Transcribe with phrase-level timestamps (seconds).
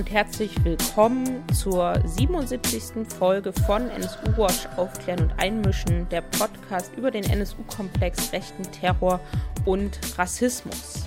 [0.00, 3.06] und herzlich willkommen zur 77.
[3.18, 9.20] Folge von NSU Watch Aufklären und Einmischen, der Podcast über den NSU-Komplex rechten Terror
[9.66, 11.06] und Rassismus.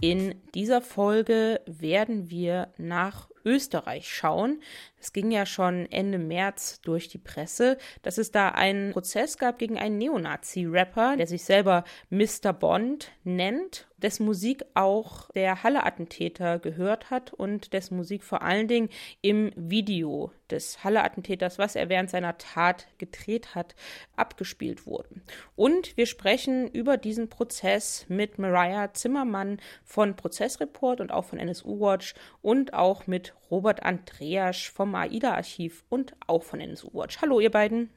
[0.00, 4.62] In dieser Folge werden wir nach Österreich schauen.
[5.02, 9.58] Es ging ja schon Ende März durch die Presse, dass es da einen Prozess gab
[9.58, 12.52] gegen einen Neonazi-Rapper, der sich selber Mr.
[12.52, 18.90] Bond nennt, dessen Musik auch der Halle-Attentäter gehört hat und dessen Musik vor allen Dingen
[19.22, 23.74] im Video des Halle-Attentäters, was er während seiner Tat gedreht hat,
[24.16, 25.08] abgespielt wurde.
[25.56, 31.80] Und wir sprechen über diesen Prozess mit Mariah Zimmermann von Prozessreport und auch von NSU
[31.80, 37.20] Watch und auch mit Robert Andreas vom AIDA-Archiv und auch von NSU Watch.
[37.20, 37.90] Hallo, ihr beiden.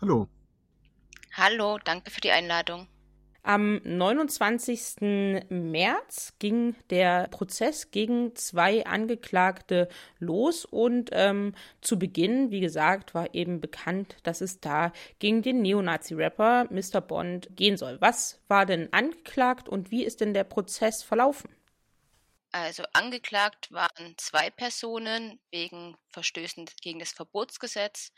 [0.00, 0.28] Hallo.
[1.32, 2.88] Hallo, danke für die Einladung.
[3.46, 5.46] Am 29.
[5.50, 9.88] März ging der Prozess gegen zwei Angeklagte
[10.18, 15.62] los und ähm, zu Beginn, wie gesagt, war eben bekannt, dass es da gegen den
[15.62, 17.00] Neonazi-Rapper Mr.
[17.00, 18.00] Bond gehen soll.
[18.00, 21.48] Was war denn angeklagt und wie ist denn der Prozess verlaufen?
[22.58, 28.12] Also angeklagt waren zwei Personen wegen Verstößen gegen das Verbotsgesetz,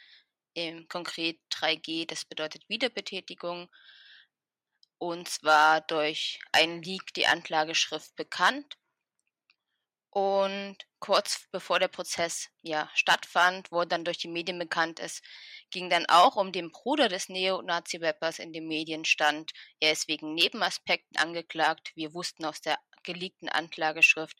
[0.54, 3.68] im konkret 3G, das bedeutet Wiederbetätigung.
[4.98, 8.78] Und zwar durch einen Leak die Anklageschrift bekannt.
[10.10, 15.20] Und kurz bevor der Prozess ja stattfand, wurde dann durch die Medien bekannt, es
[15.70, 19.50] ging dann auch um den Bruder des Neonazi-Rappers in den Medien stand.
[19.80, 21.90] Er ist wegen Nebenaspekten angeklagt.
[21.96, 22.78] Wir wussten aus der
[23.12, 24.36] geleakten Anklageschrift,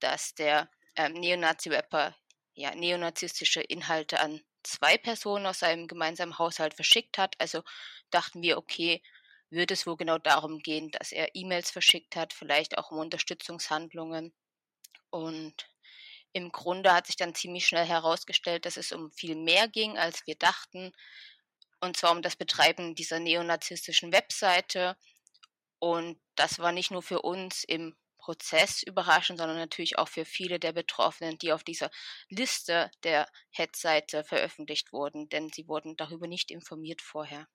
[0.00, 2.16] dass der ähm, Neonazi-Rapper
[2.54, 7.34] ja, neonazistische Inhalte an zwei Personen aus einem gemeinsamen Haushalt verschickt hat.
[7.38, 7.62] Also
[8.10, 9.02] dachten wir, okay,
[9.50, 14.32] wird es wohl genau darum gehen, dass er E-Mails verschickt hat, vielleicht auch um Unterstützungshandlungen.
[15.10, 15.54] Und
[16.32, 20.26] im Grunde hat sich dann ziemlich schnell herausgestellt, dass es um viel mehr ging, als
[20.26, 20.92] wir dachten.
[21.80, 24.96] Und zwar um das Betreiben dieser neonazistischen Webseite.
[25.80, 30.60] Und das war nicht nur für uns im Prozess überraschend, sondern natürlich auch für viele
[30.60, 31.90] der Betroffenen, die auf dieser
[32.28, 37.48] Liste der Head-Seite veröffentlicht wurden, denn sie wurden darüber nicht informiert vorher.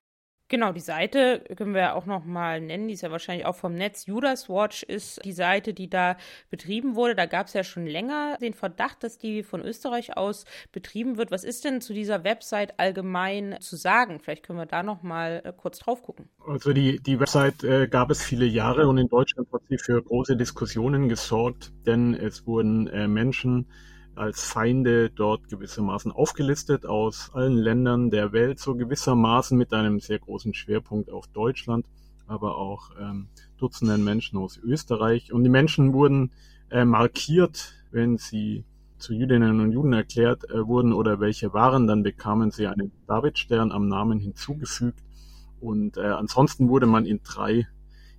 [0.47, 3.73] Genau, die Seite können wir auch noch mal nennen, die ist ja wahrscheinlich auch vom
[3.73, 4.05] Netz.
[4.05, 6.17] Judas Watch ist die Seite, die da
[6.51, 7.15] betrieben wurde.
[7.15, 11.31] Da gab es ja schon länger den Verdacht, dass die von Österreich aus betrieben wird.
[11.31, 14.19] Was ist denn zu dieser Website allgemein zu sagen?
[14.19, 16.29] Vielleicht können wir da noch mal äh, kurz drauf gucken.
[16.45, 20.03] Also die, die Website äh, gab es viele Jahre und in Deutschland hat sie für
[20.03, 23.67] große Diskussionen gesorgt, denn es wurden äh, Menschen
[24.15, 30.19] als Feinde dort gewissermaßen aufgelistet aus allen Ländern der Welt, so gewissermaßen mit einem sehr
[30.19, 31.85] großen Schwerpunkt auf Deutschland,
[32.27, 33.27] aber auch ähm,
[33.57, 35.31] Dutzenden Menschen aus Österreich.
[35.31, 36.31] Und die Menschen wurden
[36.69, 38.65] äh, markiert, wenn sie
[38.97, 43.71] zu Jüdinnen und Juden erklärt äh, wurden oder welche waren, dann bekamen sie einen Davidstern
[43.71, 44.99] am Namen hinzugefügt.
[45.59, 47.67] Und äh, ansonsten wurde man in drei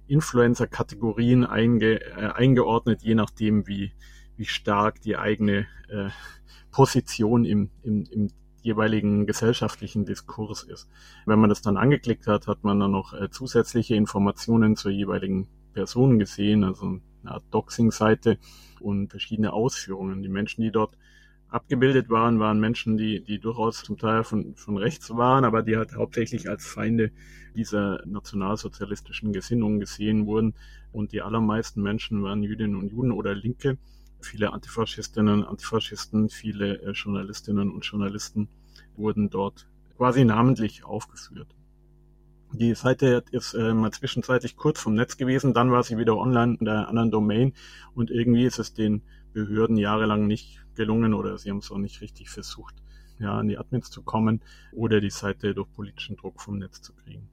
[0.09, 3.93] Influencer-Kategorien einge, äh, eingeordnet, je nachdem, wie
[4.36, 6.10] wie stark die eigene äh,
[6.70, 8.30] Position im, im, im
[8.66, 10.88] jeweiligen gesellschaftlichen Diskurs ist.
[11.24, 15.48] Wenn man das dann angeklickt hat, hat man dann noch äh, zusätzliche Informationen zur jeweiligen
[15.72, 18.38] Person gesehen, also eine Art Doxing-Seite
[18.80, 20.22] und verschiedene Ausführungen.
[20.22, 20.97] Die Menschen, die dort
[21.48, 25.76] abgebildet waren, waren Menschen, die, die durchaus zum Teil von, von rechts waren, aber die
[25.76, 27.12] halt hauptsächlich als Feinde
[27.54, 30.54] dieser nationalsozialistischen Gesinnung gesehen wurden.
[30.92, 33.78] Und die allermeisten Menschen waren Jüdinnen und Juden oder Linke
[34.21, 38.49] viele Antifaschistinnen, Antifaschisten, viele äh, Journalistinnen und Journalisten
[38.97, 41.54] wurden dort quasi namentlich aufgeführt.
[42.53, 46.56] Die Seite ist äh, mal zwischenzeitlich kurz vom Netz gewesen, dann war sie wieder online
[46.59, 47.53] in der anderen Domain
[47.94, 52.00] und irgendwie ist es den Behörden jahrelang nicht gelungen oder sie haben es auch nicht
[52.00, 52.75] richtig versucht,
[53.19, 56.95] ja, an die Admins zu kommen oder die Seite durch politischen Druck vom Netz zu
[56.95, 57.28] kriegen.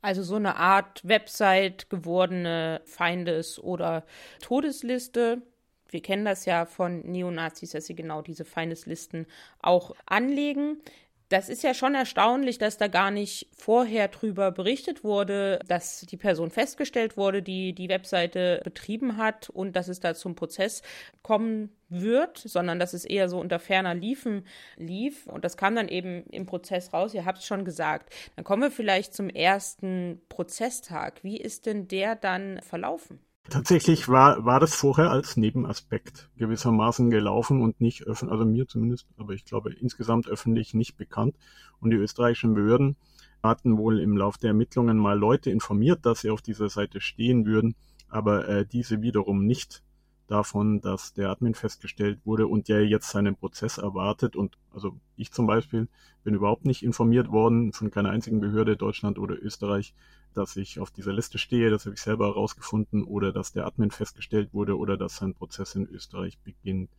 [0.00, 4.04] Also so eine Art Website gewordene Feindes- oder
[4.40, 5.42] Todesliste,
[5.88, 9.26] wir kennen das ja von Neonazis, dass sie genau diese Feindeslisten
[9.60, 10.82] auch anlegen.
[11.28, 16.16] Das ist ja schon erstaunlich, dass da gar nicht vorher drüber berichtet wurde, dass die
[16.16, 20.82] Person festgestellt wurde, die die Webseite betrieben hat und dass es da zum Prozess
[21.22, 24.46] kommen wird, sondern dass es eher so unter ferner Liefen
[24.76, 25.26] lief.
[25.26, 27.12] Und das kam dann eben im Prozess raus.
[27.12, 28.14] Ihr habt es schon gesagt.
[28.36, 31.24] Dann kommen wir vielleicht zum ersten Prozesstag.
[31.24, 33.18] Wie ist denn der dann verlaufen?
[33.48, 39.06] Tatsächlich war, war das vorher als Nebenaspekt gewissermaßen gelaufen und nicht öffentlich, also mir zumindest,
[39.16, 41.36] aber ich glaube insgesamt öffentlich nicht bekannt.
[41.80, 42.96] Und die österreichischen Behörden
[43.42, 47.46] hatten wohl im Laufe der Ermittlungen mal Leute informiert, dass sie auf dieser Seite stehen
[47.46, 47.76] würden,
[48.08, 49.84] aber äh, diese wiederum nicht
[50.26, 54.36] davon, dass der Admin festgestellt wurde und der jetzt seinen Prozess erwartet.
[54.36, 55.88] Und also ich zum Beispiel
[56.24, 59.94] bin überhaupt nicht informiert worden von keiner einzigen Behörde, Deutschland oder Österreich,
[60.34, 61.70] dass ich auf dieser Liste stehe.
[61.70, 65.74] Das habe ich selber herausgefunden oder dass der Admin festgestellt wurde oder dass sein Prozess
[65.74, 66.90] in Österreich beginnt.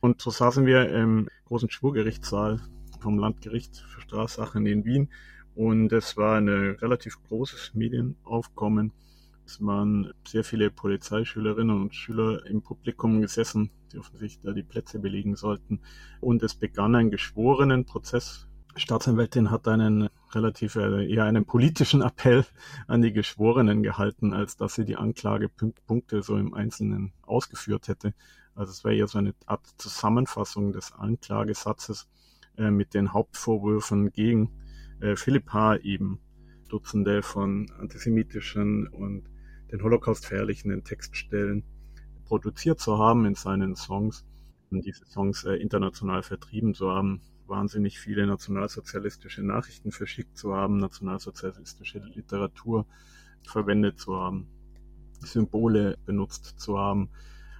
[0.00, 2.60] Und so saßen wir im großen Schwurgerichtssaal
[3.00, 5.08] vom Landgericht für Strafsachen in Wien
[5.54, 8.92] und es war ein relativ großes Medienaufkommen.
[9.44, 14.98] Es waren sehr viele Polizeischülerinnen und Schüler im Publikum gesessen, die offensichtlich da die Plätze
[14.98, 15.80] belegen sollten.
[16.20, 18.48] Und es begann ein Geschworenenprozess.
[18.76, 22.46] Staatsanwältin hat einen relativ äh, eher einen politischen Appell
[22.86, 28.14] an die Geschworenen gehalten, als dass sie die Anklagepunkte so im Einzelnen ausgeführt hätte.
[28.54, 32.08] Also es war eher so eine Art Zusammenfassung des Anklagesatzes
[32.56, 34.50] äh, mit den Hauptvorwürfen gegen
[35.00, 35.76] äh, Philipp H.
[35.78, 36.20] eben
[36.68, 39.24] Dutzende von antisemitischen und
[39.72, 41.64] den Holocaust verherrlichenden Textstellen
[42.26, 44.24] produziert zu haben in seinen Songs
[44.70, 50.78] und diese Songs äh, international vertrieben zu haben, wahnsinnig viele nationalsozialistische Nachrichten verschickt zu haben,
[50.78, 52.86] nationalsozialistische Literatur
[53.46, 54.46] verwendet zu haben,
[55.20, 57.10] Symbole benutzt zu haben.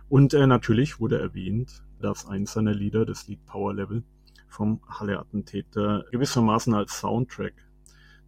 [0.08, 4.02] Und äh, natürlich wurde erwähnt, dass eins seiner Lieder, das Lied Power Level,
[4.48, 7.54] vom Halle-Attentäter gewissermaßen als Soundtrack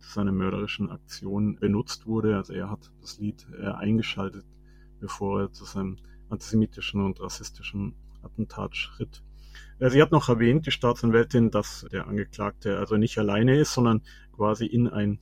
[0.05, 2.37] zu seiner mörderischen Aktion benutzt wurde.
[2.37, 4.45] Also er hat das Lied äh, eingeschaltet,
[5.01, 5.97] bevor er zu seinem
[6.29, 9.23] antisemitischen und rassistischen Attentat schritt.
[9.79, 14.03] Äh, sie hat noch erwähnt, die Staatsanwältin, dass der Angeklagte also nicht alleine ist, sondern
[14.33, 15.19] quasi in ein,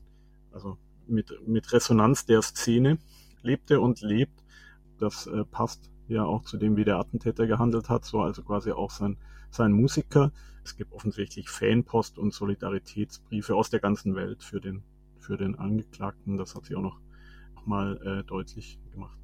[0.53, 2.99] also mit, mit Resonanz der Szene
[3.43, 4.43] lebte und lebt.
[4.99, 8.73] Das äh, passt ja auch zu dem, wie der Attentäter gehandelt hat, so also quasi
[8.73, 9.17] auch sein,
[9.51, 10.33] sein Musiker.
[10.65, 14.83] Es gibt offensichtlich Fanpost und Solidaritätsbriefe aus der ganzen Welt für den,
[15.19, 16.37] für den Angeklagten.
[16.37, 17.01] Das hat sie auch noch,
[17.55, 19.19] noch mal äh, deutlich gemacht.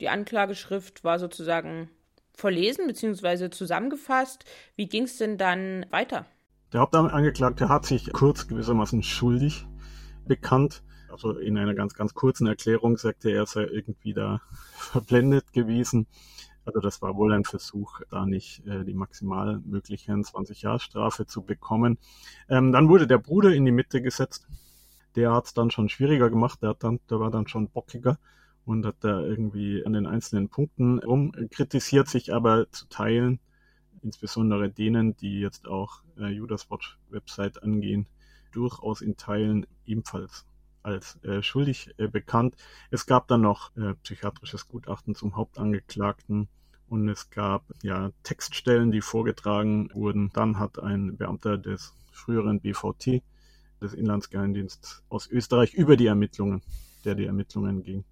[0.00, 1.88] Die Anklageschrift war sozusagen
[2.34, 3.50] verlesen bzw.
[3.50, 4.44] zusammengefasst.
[4.76, 6.26] Wie ging es denn dann weiter?
[6.72, 9.66] Der Hauptangeklagte hat sich kurz gewissermaßen schuldig
[10.26, 10.82] bekannt.
[11.08, 14.40] Also in einer ganz, ganz kurzen Erklärung sagte er, er sei irgendwie da
[14.74, 16.08] verblendet gewesen
[16.64, 21.26] also das war wohl ein Versuch, da nicht äh, die maximal möglichen 20 Jahre Strafe
[21.26, 21.98] zu bekommen.
[22.48, 24.46] Ähm, dann wurde der Bruder in die Mitte gesetzt.
[25.16, 26.62] Der hat es dann schon schwieriger gemacht.
[26.62, 28.18] Der, hat dann, der war dann schon bockiger
[28.64, 33.40] und hat da irgendwie an den einzelnen Punkten rumkritisiert, sich aber zu teilen,
[34.02, 38.06] insbesondere denen, die jetzt auch äh, Judas Watch Website angehen,
[38.52, 40.46] durchaus in Teilen ebenfalls
[40.84, 42.56] als äh, schuldig äh, bekannt.
[42.90, 46.48] Es gab dann noch äh, psychiatrisches Gutachten zum Hauptangeklagten
[46.88, 50.30] und es gab ja Textstellen, die vorgetragen wurden.
[50.34, 53.22] Dann hat ein Beamter des früheren BVT,
[53.80, 56.62] des Inlandsgeheimdienstes aus Österreich, über die Ermittlungen,
[57.04, 58.04] der die Ermittlungen ging,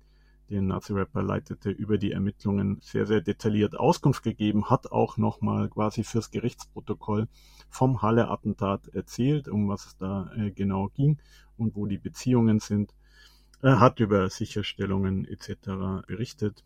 [0.52, 6.04] den Nazi-Rapper leitete, über die Ermittlungen sehr, sehr detailliert Auskunft gegeben, hat auch nochmal quasi
[6.04, 7.28] fürs Gerichtsprotokoll
[7.69, 11.19] vom Halle-Attentat erzählt, um was es da äh, genau ging
[11.56, 12.94] und wo die Beziehungen sind.
[13.62, 16.04] Er hat über Sicherstellungen etc.
[16.06, 16.64] berichtet,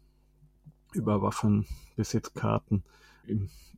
[0.92, 2.82] über Waffenbesitzkarten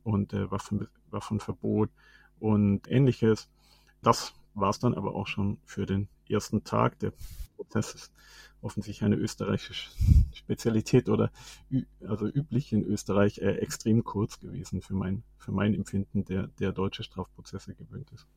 [0.03, 1.89] und äh, Waffen, Waffenverbot
[2.39, 3.49] und ähnliches.
[4.01, 6.99] Das war es dann aber auch schon für den ersten Tag.
[6.99, 7.13] Der
[7.55, 8.13] Prozess ist
[8.61, 9.91] offensichtlich eine österreichische
[10.33, 11.31] Spezialität oder
[12.01, 16.71] also üblich in Österreich äh, extrem kurz gewesen für mein, für mein Empfinden, der, der
[16.71, 18.27] deutsche Strafprozesse gewöhnt ist.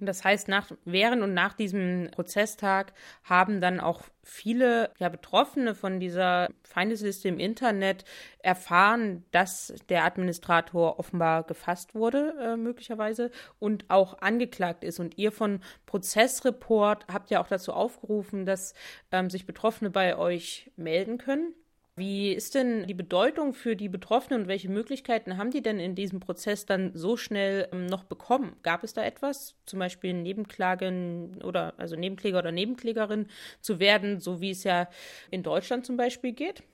[0.00, 6.00] Das heißt, nach, während und nach diesem Prozesstag haben dann auch viele ja, Betroffene von
[6.00, 8.04] dieser Feindesliste im Internet
[8.38, 15.00] erfahren, dass der Administrator offenbar gefasst wurde, äh, möglicherweise, und auch angeklagt ist.
[15.00, 18.74] Und ihr von Prozessreport habt ja auch dazu aufgerufen, dass
[19.12, 21.54] ähm, sich Betroffene bei euch melden können.
[22.00, 25.94] Wie ist denn die Bedeutung für die Betroffenen und welche Möglichkeiten haben die denn in
[25.94, 28.56] diesem Prozess dann so schnell ähm, noch bekommen?
[28.62, 33.28] Gab es da etwas, zum Beispiel Nebenklagen oder also Nebenkläger oder Nebenklägerin
[33.60, 34.88] zu werden, so wie es ja
[35.30, 36.64] in Deutschland zum Beispiel geht?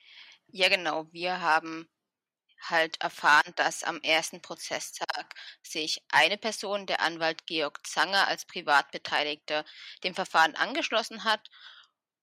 [0.49, 1.07] Ja, genau.
[1.13, 1.89] Wir haben
[2.61, 9.65] halt erfahren, dass am ersten Prozesstag sich eine Person, der Anwalt Georg Zanger, als Privatbeteiligter
[10.05, 11.51] dem Verfahren angeschlossen hat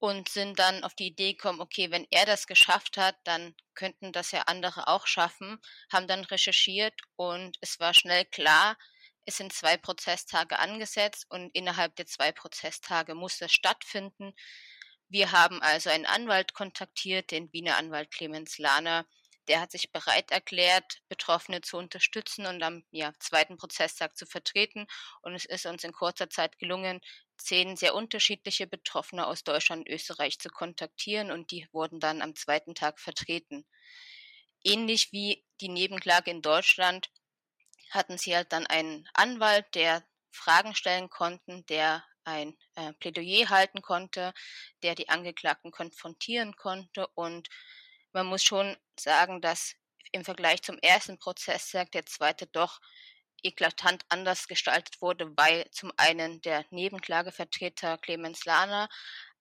[0.04, 4.12] und sind dann auf die Idee gekommen, okay, wenn er das geschafft hat, dann könnten
[4.12, 5.62] das ja andere auch schaffen,
[5.94, 8.78] haben dann recherchiert und es war schnell klar,
[9.24, 14.34] es sind zwei Prozesstage angesetzt und innerhalb der zwei Prozesstage muss das stattfinden.
[15.08, 19.06] Wir haben also einen Anwalt kontaktiert, den Wiener Anwalt Clemens Lahner,
[19.48, 24.88] der hat sich bereit erklärt, Betroffene zu unterstützen und am ja, zweiten Prozesstag zu vertreten.
[25.22, 27.02] Und es ist uns in kurzer Zeit gelungen,
[27.38, 32.36] zehn sehr unterschiedliche Betroffene aus Deutschland und Österreich zu kontaktieren und die wurden dann am
[32.36, 33.66] zweiten Tag vertreten.
[34.64, 37.10] ähnlich wie die Nebenklage in Deutschland
[37.92, 43.82] hatten sie halt dann einen Anwalt, der Fragen stellen konnte, der ein äh, Plädoyer halten
[43.82, 44.34] konnte,
[44.82, 47.08] der die Angeklagten konfrontieren konnte.
[47.16, 47.50] Und
[48.14, 49.76] man muss schon sagen, dass
[50.12, 52.80] im Vergleich zum ersten Prozesstag der zweite doch
[53.44, 58.90] eklatant anders gestaltet wurde, weil zum einen der Nebenklagevertreter Clemens Lahner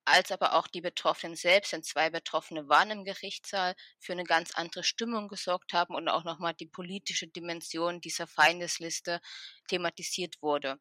[0.04, 4.52] als aber auch die Betroffenen selbst, denn zwei Betroffene waren im Gerichtssaal, für eine ganz
[4.52, 9.20] andere Stimmung gesorgt haben und auch nochmal die politische Dimension dieser Feindesliste
[9.68, 10.80] thematisiert wurde.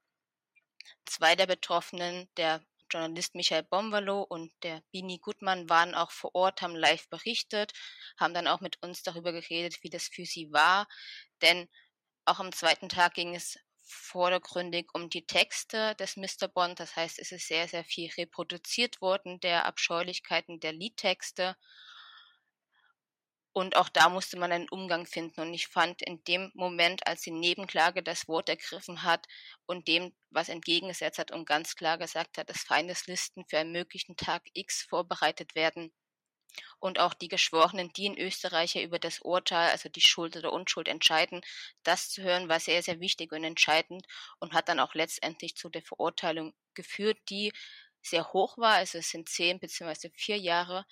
[1.05, 6.61] Zwei der Betroffenen, der Journalist Michael Bomberlo und der Bini Gutmann waren auch vor Ort,
[6.61, 7.71] haben live berichtet,
[8.17, 10.87] haben dann auch mit uns darüber geredet, wie das für sie war.
[11.41, 11.69] Denn
[12.25, 13.57] auch am zweiten Tag ging es
[13.91, 16.47] vordergründig um die Texte des Mr.
[16.47, 16.79] Bond.
[16.79, 21.55] Das heißt, es ist sehr, sehr viel reproduziert worden der Abscheulichkeiten der Liedtexte.
[23.53, 25.41] Und auch da musste man einen Umgang finden.
[25.41, 29.27] Und ich fand in dem Moment, als die Nebenklage das Wort ergriffen hat
[29.65, 34.15] und dem, was entgegengesetzt hat und ganz klar gesagt hat, dass Feindeslisten für einen möglichen
[34.15, 35.91] Tag X vorbereitet werden,
[36.79, 40.53] und auch die Geschworenen, die in Österreich ja über das Urteil, also die Schuld oder
[40.53, 41.41] Unschuld entscheiden,
[41.83, 44.05] das zu hören, war sehr, sehr wichtig und entscheidend
[44.39, 47.53] und hat dann auch letztendlich zu der Verurteilung geführt, die
[48.01, 48.75] sehr hoch war.
[48.75, 50.85] Also es sind zehn beziehungsweise vier Jahre.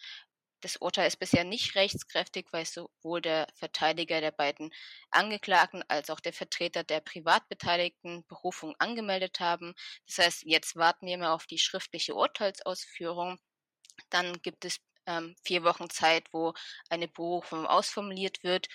[0.62, 4.74] Das Urteil ist bisher nicht rechtskräftig, weil sowohl der Verteidiger der beiden
[5.10, 9.74] Angeklagten als auch der Vertreter der Privatbeteiligten Berufung angemeldet haben.
[10.06, 13.40] Das heißt, jetzt warten wir mal auf die schriftliche Urteilsausführung.
[14.10, 16.54] Dann gibt es ähm, vier Wochen Zeit, wo
[16.90, 18.68] eine Berufung ausformuliert wird.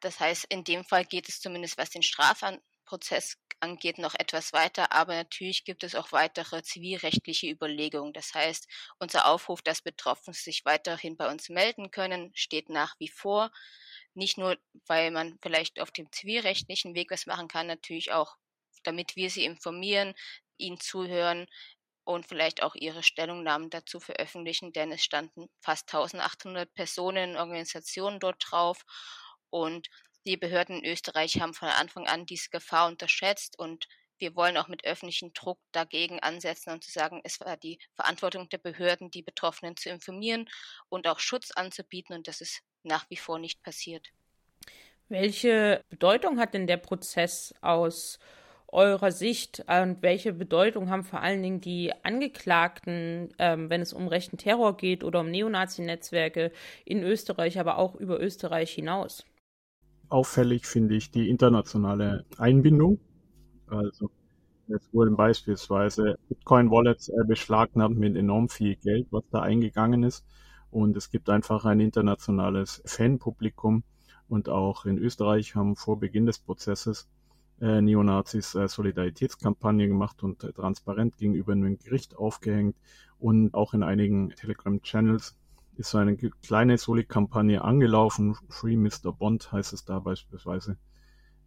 [0.00, 4.92] Das heißt, in dem Fall geht es zumindest, was den Strafprozess angeht, noch etwas weiter,
[4.92, 8.12] aber natürlich gibt es auch weitere zivilrechtliche Überlegungen.
[8.12, 13.08] Das heißt, unser Aufruf, dass Betroffene sich weiterhin bei uns melden können, steht nach wie
[13.08, 13.50] vor.
[14.12, 18.36] Nicht nur, weil man vielleicht auf dem zivilrechtlichen Weg was machen kann, natürlich auch,
[18.82, 20.14] damit wir sie informieren,
[20.58, 21.46] ihnen zuhören,
[22.04, 28.20] und vielleicht auch ihre Stellungnahmen dazu veröffentlichen, denn es standen fast 1800 Personen in Organisationen
[28.20, 28.84] dort drauf
[29.50, 29.88] und
[30.26, 34.68] die Behörden in Österreich haben von Anfang an diese Gefahr unterschätzt und wir wollen auch
[34.68, 39.22] mit öffentlichem Druck dagegen ansetzen und zu sagen, es war die Verantwortung der Behörden, die
[39.22, 40.48] Betroffenen zu informieren
[40.88, 44.08] und auch Schutz anzubieten und das ist nach wie vor nicht passiert.
[45.08, 48.18] Welche Bedeutung hat denn der Prozess aus
[48.74, 54.08] eurer Sicht und welche Bedeutung haben vor allen Dingen die Angeklagten, ähm, wenn es um
[54.08, 56.50] rechten Terror geht oder um Neonazi-Netzwerke
[56.84, 59.24] in Österreich, aber auch über Österreich hinaus?
[60.08, 62.98] Auffällig finde ich die internationale Einbindung.
[63.68, 64.10] Also
[64.68, 70.24] es wurden beispielsweise Bitcoin-Wallets äh, beschlagnahmt mit enorm viel Geld, was da eingegangen ist.
[70.70, 73.84] Und es gibt einfach ein internationales Fanpublikum.
[74.28, 77.08] Und auch in Österreich haben vor Beginn des Prozesses
[77.64, 82.76] äh, Neonazis äh, Solidaritätskampagne gemacht und äh, transparent gegenüber einem Gericht aufgehängt.
[83.18, 85.34] Und auch in einigen Telegram-Channels
[85.76, 88.36] ist so eine kleine Soli-Kampagne angelaufen.
[88.50, 89.12] Free Mr.
[89.12, 90.76] Bond heißt es da beispielsweise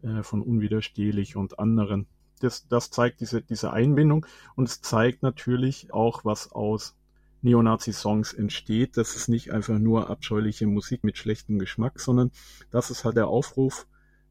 [0.01, 2.07] äh, von Unwiderstehlich und anderen.
[2.39, 6.95] Das, das zeigt diese, diese Einbindung und es zeigt natürlich auch, was aus
[7.43, 8.97] Neonazi-Songs entsteht.
[8.97, 12.31] Das ist nicht einfach nur abscheuliche Musik mit schlechtem Geschmack, sondern
[12.71, 13.86] das ist halt der Aufruf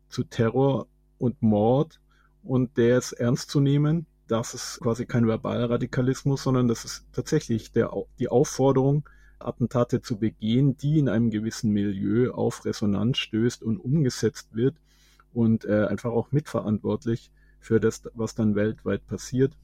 [0.08, 0.88] zu Terror
[1.18, 2.00] und Mord
[2.42, 4.06] und der ist ernst zu nehmen.
[4.28, 9.08] Das ist quasi kein Verbalradikalismus, sondern das ist tatsächlich der, die Aufforderung,
[9.38, 14.76] Attentate zu begehen, die in einem gewissen Milieu auf Resonanz stößt und umgesetzt wird
[15.32, 17.30] und äh, einfach auch mitverantwortlich
[17.60, 19.56] für das, was dann weltweit passiert,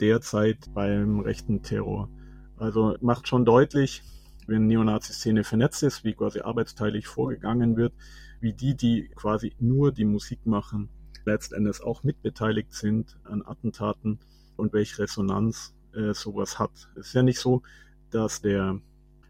[0.00, 2.08] derzeit beim rechten Terror.
[2.56, 4.02] Also macht schon deutlich,
[4.46, 7.92] wenn Neonazi-Szene vernetzt ist, wie quasi arbeitsteilig vorgegangen wird,
[8.40, 10.88] wie die, die quasi nur die Musik machen,
[11.24, 14.18] letztendlich auch mitbeteiligt sind an Attentaten
[14.56, 16.90] und welche Resonanz äh, sowas hat.
[16.96, 17.62] Es ist ja nicht so,
[18.10, 18.80] dass der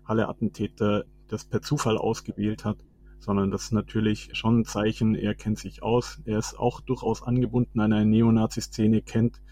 [0.04, 2.78] Halle-Attentäter das per Zufall ausgewählt hat,
[3.18, 7.22] sondern das ist natürlich schon ein Zeichen, er kennt sich aus, er ist auch durchaus
[7.22, 9.42] angebunden an eine Neonazi-Szene, kennt,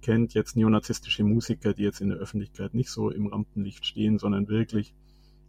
[0.00, 4.48] kennt jetzt neonazistische Musiker, die jetzt in der Öffentlichkeit nicht so im Rampenlicht stehen, sondern
[4.48, 4.94] wirklich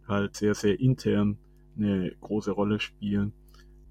[0.06, 1.38] halt sehr, sehr intern
[1.76, 3.32] eine große Rolle spielen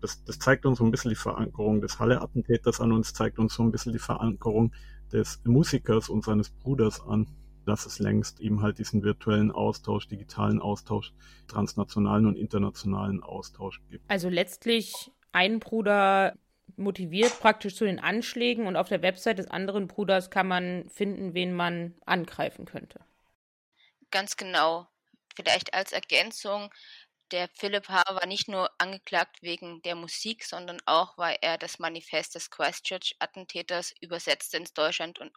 [0.01, 3.53] das, das zeigt uns so ein bisschen die Verankerung des Halle-Attentäters an uns, zeigt uns
[3.53, 4.73] so ein bisschen die Verankerung
[5.11, 7.27] des Musikers und seines Bruders an,
[7.65, 11.13] dass es längst eben halt diesen virtuellen Austausch, digitalen Austausch,
[11.47, 14.09] transnationalen und internationalen Austausch gibt.
[14.09, 16.35] Also letztlich ein Bruder
[16.75, 21.33] motiviert praktisch zu den Anschlägen und auf der Website des anderen Bruders kann man finden,
[21.33, 22.99] wen man angreifen könnte.
[24.09, 24.87] Ganz genau.
[25.35, 26.69] Vielleicht als Ergänzung,
[27.31, 28.03] Der Philipp H.
[28.09, 33.93] war nicht nur angeklagt wegen der Musik, sondern auch, weil er das Manifest des Christchurch-Attentäters
[34.01, 35.31] übersetzt ins Deutschland und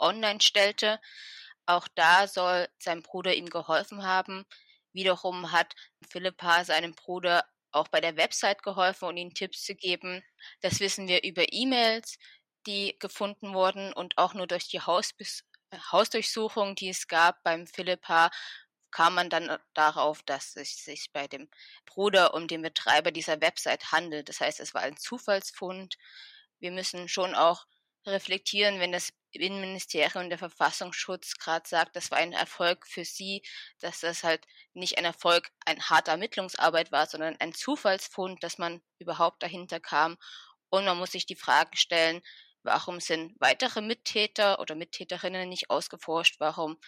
[0.00, 1.00] online stellte.
[1.66, 4.44] Auch da soll sein Bruder ihm geholfen haben.
[4.92, 5.74] Wiederum hat
[6.10, 6.64] Philipp H.
[6.64, 10.24] seinem Bruder auch bei der Website geholfen und ihm Tipps zu geben.
[10.62, 12.18] Das wissen wir über E-Mails,
[12.66, 15.44] die gefunden wurden und auch nur durch die Hausbes
[15.92, 18.30] Hausdurchsuchung, die es gab beim Philipp H.,
[18.96, 21.50] kam man dann darauf, dass es sich bei dem
[21.84, 24.30] Bruder um den Betreiber dieser Website handelt.
[24.30, 25.98] Das heißt, es war ein Zufallsfund.
[26.60, 27.66] Wir müssen schon auch
[28.06, 33.42] reflektieren, wenn das Innenministerium der Verfassungsschutz gerade sagt, das war ein Erfolg für sie,
[33.80, 38.80] dass das halt nicht ein Erfolg, ein harter Ermittlungsarbeit war, sondern ein Zufallsfund, dass man
[38.98, 40.16] überhaupt dahinter kam.
[40.70, 42.22] Und man muss sich die Frage stellen,
[42.62, 46.40] warum sind weitere Mittäter oder Mittäterinnen nicht ausgeforscht?
[46.40, 46.78] Warum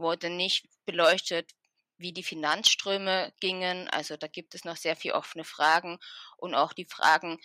[0.00, 1.52] wurde nicht beleuchtet,
[1.98, 3.88] wie die Finanzströme gingen.
[3.90, 5.98] Also da gibt es noch sehr viele offene Fragen
[6.36, 7.38] und auch die Fragen,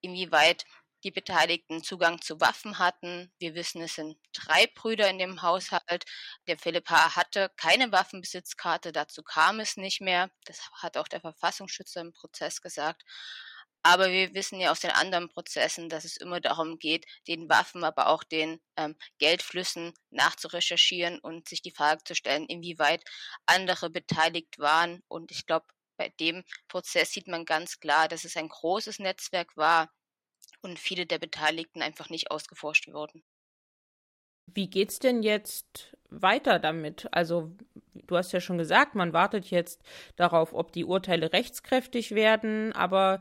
[0.00, 0.64] inwieweit
[1.04, 3.32] die Beteiligten Zugang zu Waffen hatten.
[3.38, 6.04] Wir wissen, es sind drei Brüder in dem Haushalt.
[6.46, 7.16] Der Philipp H.
[7.16, 10.30] hatte keine Waffenbesitzkarte, dazu kam es nicht mehr.
[10.44, 13.02] Das hat auch der Verfassungsschützer im Prozess gesagt.
[13.82, 17.82] Aber wir wissen ja aus den anderen Prozessen, dass es immer darum geht, den Waffen,
[17.82, 23.02] aber auch den ähm, Geldflüssen nachzurecherchieren und sich die Frage zu stellen, inwieweit
[23.46, 25.02] andere beteiligt waren.
[25.08, 29.56] Und ich glaube, bei dem Prozess sieht man ganz klar, dass es ein großes Netzwerk
[29.56, 29.90] war
[30.62, 33.22] und viele der Beteiligten einfach nicht ausgeforscht wurden.
[34.46, 37.08] Wie geht's denn jetzt weiter damit?
[37.12, 37.52] Also,
[37.94, 39.82] du hast ja schon gesagt, man wartet jetzt
[40.16, 43.20] darauf, ob die Urteile rechtskräftig werden, aber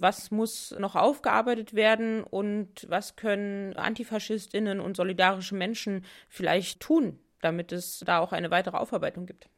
[0.00, 7.72] was muss noch aufgearbeitet werden und was können Antifaschistinnen und solidarische Menschen vielleicht tun, damit
[7.72, 9.48] es da auch eine weitere Aufarbeitung gibt?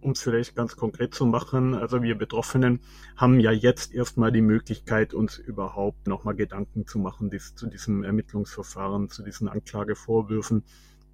[0.00, 2.80] Um es vielleicht ganz konkret zu machen, also wir Betroffenen
[3.16, 8.04] haben ja jetzt erstmal die Möglichkeit, uns überhaupt nochmal Gedanken zu machen dies, zu diesem
[8.04, 10.62] Ermittlungsverfahren, zu diesen Anklagevorwürfen.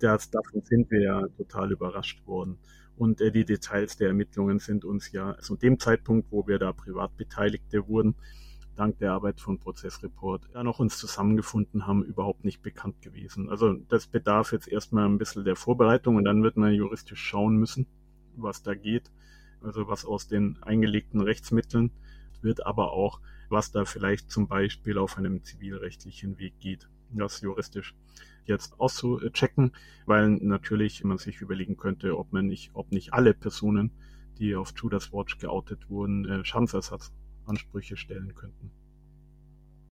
[0.01, 2.59] Das, davon sind wir ja total überrascht worden.
[2.97, 6.73] Und äh, die Details der Ermittlungen sind uns ja zu dem Zeitpunkt, wo wir da
[6.73, 8.15] Privatbeteiligte wurden,
[8.77, 13.49] dank der Arbeit von Prozessreport ja noch uns zusammengefunden haben, überhaupt nicht bekannt gewesen.
[13.49, 17.57] Also das bedarf jetzt erstmal ein bisschen der Vorbereitung und dann wird man juristisch schauen
[17.57, 17.87] müssen,
[18.37, 19.11] was da geht.
[19.61, 21.91] Also was aus den eingelegten Rechtsmitteln
[22.43, 27.95] wird, aber auch, was da vielleicht zum Beispiel auf einem zivilrechtlichen Weg geht, das juristisch
[28.47, 29.75] jetzt auszuchecken,
[30.07, 33.91] weil natürlich man sich überlegen könnte, ob man nicht, ob nicht alle Personen,
[34.39, 38.71] die auf Judas Watch geoutet wurden, äh, Schadensersatzansprüche stellen könnten.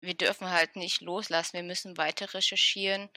[0.02, 3.10] Wir dürfen halt nicht loslassen, wir müssen weiter recherchieren.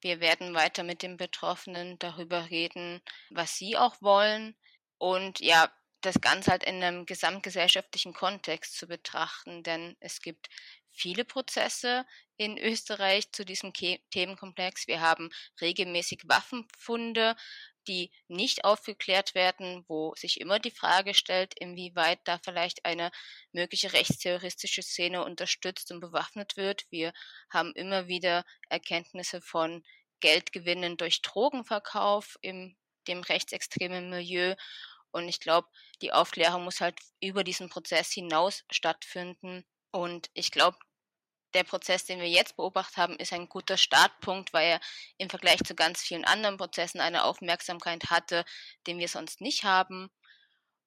[0.00, 4.56] Wir werden weiter mit den Betroffenen darüber reden, was sie auch wollen.
[4.98, 10.48] Und ja, das Ganze halt in einem gesamtgesellschaftlichen Kontext zu betrachten, denn es gibt
[10.92, 12.04] viele Prozesse
[12.36, 14.86] in Österreich zu diesem Themenkomplex.
[14.86, 17.36] Wir haben regelmäßig Waffenfunde,
[17.88, 23.10] die nicht aufgeklärt werden, wo sich immer die Frage stellt, inwieweit da vielleicht eine
[23.52, 26.86] mögliche rechtsterroristische Szene unterstützt und bewaffnet wird.
[26.90, 27.12] Wir
[27.50, 29.84] haben immer wieder Erkenntnisse von
[30.20, 32.76] Geldgewinnen durch Drogenverkauf im
[33.08, 34.54] dem rechtsextremen Milieu.
[35.10, 35.68] Und ich glaube,
[36.00, 39.64] die Aufklärung muss halt über diesen Prozess hinaus stattfinden.
[39.92, 40.78] Und ich glaube,
[41.54, 44.80] der Prozess, den wir jetzt beobachtet haben, ist ein guter Startpunkt, weil er
[45.18, 48.44] im Vergleich zu ganz vielen anderen Prozessen eine Aufmerksamkeit hatte,
[48.86, 50.10] den wir sonst nicht haben.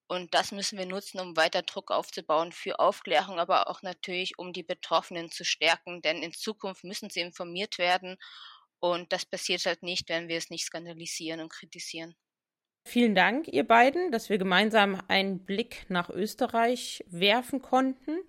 [0.08, 4.54] Und das müssen wir nutzen, um weiter Druck aufzubauen für Aufklärung, aber auch natürlich, um
[4.54, 8.18] die Betroffenen zu stärken, denn in Zukunft müssen sie informiert werden.
[8.80, 12.16] Und das passiert halt nicht, wenn wir es nicht skandalisieren und kritisieren.
[12.88, 18.20] Vielen Dank, ihr beiden, dass wir gemeinsam einen Blick nach Österreich werfen konnten.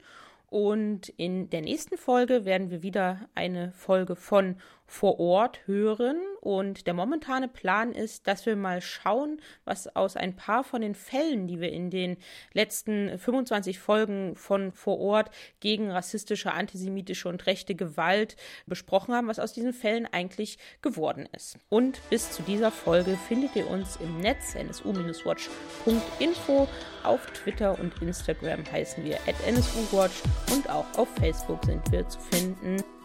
[0.49, 4.57] Und in der nächsten Folge werden wir wieder eine Folge von
[4.87, 6.21] vor Ort hören.
[6.41, 10.95] Und der momentane Plan ist, dass wir mal schauen, was aus ein paar von den
[10.95, 12.17] Fällen, die wir in den
[12.53, 19.39] letzten 25 Folgen von vor Ort gegen rassistische, antisemitische und rechte Gewalt besprochen haben, was
[19.39, 21.59] aus diesen Fällen eigentlich geworden ist.
[21.69, 26.69] Und bis zu dieser Folge findet ihr uns im Netz nsu-watch.info.
[27.03, 30.23] Auf Twitter und Instagram heißen wir at nsuwatch
[30.53, 32.96] und auch auf Facebook sind wir zu finden.